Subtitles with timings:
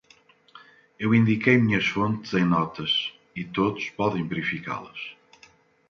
[0.97, 4.97] Eu indiquei minhas fontes em notas, e todos podem verificá-las.